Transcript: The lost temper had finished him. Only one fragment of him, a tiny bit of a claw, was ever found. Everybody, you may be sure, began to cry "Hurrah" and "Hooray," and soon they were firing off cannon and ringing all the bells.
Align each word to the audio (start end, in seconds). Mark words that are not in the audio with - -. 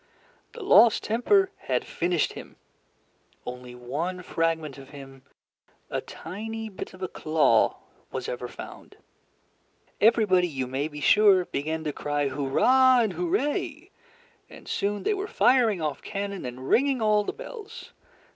The 0.53 0.63
lost 0.63 1.03
temper 1.03 1.51
had 1.67 1.85
finished 1.85 2.33
him. 2.33 2.55
Only 3.45 3.75
one 3.75 4.23
fragment 4.23 4.79
of 4.79 4.89
him, 4.89 5.21
a 5.91 6.01
tiny 6.01 6.69
bit 6.69 6.95
of 6.95 7.03
a 7.03 7.07
claw, 7.07 7.75
was 8.11 8.27
ever 8.27 8.47
found. 8.47 8.97
Everybody, 10.01 10.47
you 10.47 10.65
may 10.65 10.87
be 10.87 11.01
sure, 11.01 11.45
began 11.45 11.83
to 11.83 11.93
cry 11.93 12.29
"Hurrah" 12.29 13.01
and 13.01 13.13
"Hooray," 13.13 13.91
and 14.49 14.67
soon 14.67 15.03
they 15.03 15.13
were 15.13 15.27
firing 15.27 15.83
off 15.83 16.01
cannon 16.01 16.45
and 16.45 16.67
ringing 16.67 16.99
all 16.99 17.23
the 17.23 17.31
bells. 17.31 17.91